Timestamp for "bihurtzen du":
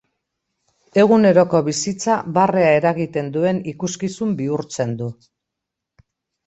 4.43-5.13